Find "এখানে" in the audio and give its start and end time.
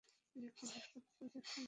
0.49-0.71